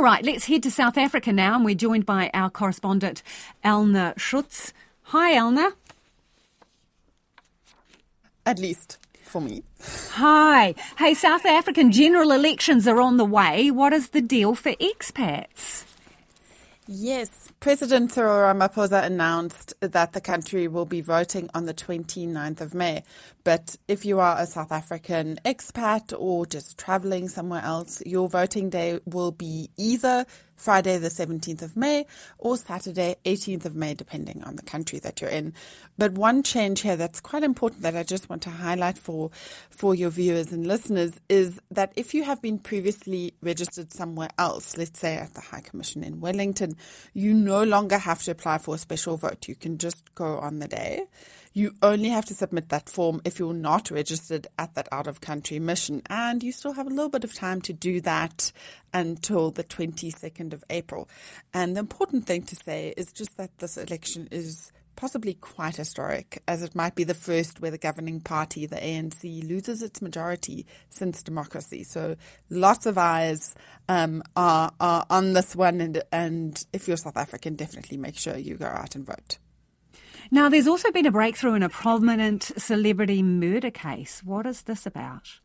[0.00, 3.22] All right, let's head to South Africa now, and we're joined by our correspondent,
[3.62, 4.72] Elna Schutz.
[5.02, 5.72] Hi, Elna.
[8.46, 9.62] At least for me.
[10.12, 10.74] Hi.
[10.96, 13.70] Hey, South African general elections are on the way.
[13.70, 15.84] What is the deal for expats?
[16.92, 22.74] Yes, President Cyril Ramaphosa announced that the country will be voting on the 29th of
[22.74, 23.04] May.
[23.44, 28.70] But if you are a South African expat or just traveling somewhere else, your voting
[28.70, 30.26] day will be either
[30.60, 32.04] Friday the 17th of May
[32.38, 35.54] or Saturday 18th of May, depending on the country that you're in.
[35.96, 39.30] But one change here that's quite important that I just want to highlight for,
[39.70, 44.76] for your viewers and listeners is that if you have been previously registered somewhere else,
[44.76, 46.76] let's say at the High Commission in Wellington,
[47.14, 49.48] you no longer have to apply for a special vote.
[49.48, 51.06] You can just go on the day.
[51.52, 55.20] You only have to submit that form if you're not registered at that out of
[55.20, 56.02] country mission.
[56.08, 58.52] And you still have a little bit of time to do that
[58.94, 61.08] until the 22nd of April.
[61.52, 64.70] And the important thing to say is just that this election is
[65.00, 69.48] possibly quite historic, as it might be the first where the governing party, the ANC,
[69.48, 71.82] loses its majority since democracy.
[71.82, 72.16] So
[72.48, 73.56] lots of eyes
[73.88, 78.36] um, are, are on this one, and, and if you're South African, definitely make sure
[78.36, 79.38] you go out and vote.
[80.32, 84.22] Now, there's also been a breakthrough in a prominent celebrity murder case.
[84.24, 85.40] What is this about?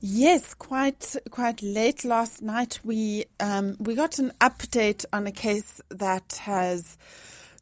[0.00, 5.80] Yes, quite quite late last night we um, we got an update on a case
[5.90, 6.98] that has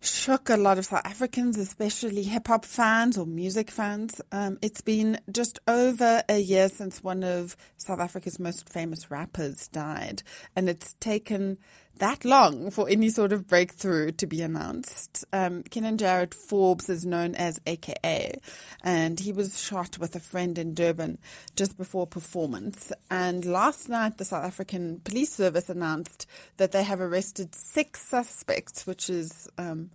[0.00, 4.22] shook a lot of South Africans, especially hip hop fans or music fans.
[4.33, 9.68] Um, it's been just over a year since one of South Africa's most famous rappers
[9.68, 10.22] died,
[10.56, 11.58] and it's taken
[11.98, 15.24] that long for any sort of breakthrough to be announced.
[15.33, 18.41] Um, Kiernan Jarrett Forbes is known as AKA,
[18.83, 21.18] and he was shot with a friend in Durban
[21.56, 22.92] just before performance.
[23.11, 28.86] And last night, the South African Police Service announced that they have arrested six suspects,
[28.86, 29.91] which is um,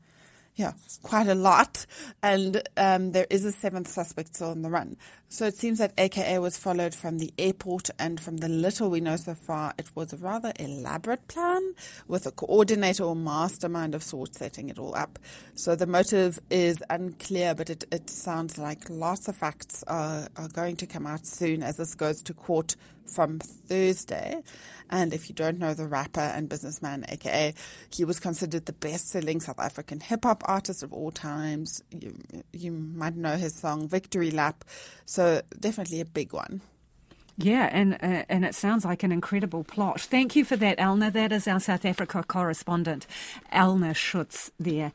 [0.55, 0.71] yeah,
[1.03, 1.85] quite a lot.
[2.23, 4.97] And um, there is a seventh suspect still on the run.
[5.27, 9.01] So it seems that AKA was followed from the airport, and from the little we
[9.01, 11.73] know so far, it was a rather elaborate plan
[12.07, 15.19] with a coordinator or mastermind of sorts setting it all up.
[15.55, 20.47] So the motive is unclear, but it, it sounds like lots of facts are, are
[20.47, 24.41] going to come out soon as this goes to court from Thursday.
[24.89, 27.53] And if you don't know the rapper and businessman, aka,
[27.89, 31.83] he was considered the best selling South African hip hop artist of all times.
[31.91, 32.15] You,
[32.53, 34.63] you might know his song Victory Lap.
[35.05, 36.61] So definitely a big one.
[37.37, 39.99] Yeah, and uh, and it sounds like an incredible plot.
[39.99, 41.11] Thank you for that, Elna.
[41.11, 43.07] That is our South Africa correspondent,
[43.51, 44.83] Elna Schutz, there